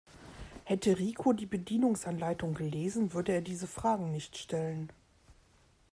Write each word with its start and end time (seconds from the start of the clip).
Hätte 0.63 0.97
Rico 0.97 1.31
die 1.31 1.45
Bedienungsanleitung 1.45 2.55
gelesen, 2.55 3.13
würde 3.13 3.33
er 3.33 3.41
diese 3.41 3.67
Fragen 3.67 4.09
nicht 4.11 4.35
stellen. 4.35 4.91